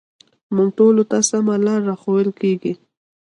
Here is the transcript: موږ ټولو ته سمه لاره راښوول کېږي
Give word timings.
موږ 0.55 0.69
ټولو 0.77 1.01
ته 1.09 1.17
سمه 1.29 1.55
لاره 1.65 1.85
راښوول 1.89 2.29
کېږي 2.41 2.73